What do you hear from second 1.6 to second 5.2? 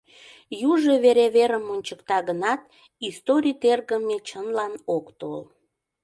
ончыкта гынат, историй тергыме чынлан ок